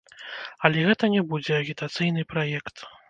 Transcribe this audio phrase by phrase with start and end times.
[0.69, 2.89] Але гэта не будзе агітацыйны праект.